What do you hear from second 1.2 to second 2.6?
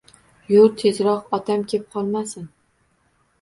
otam kep qolmasin!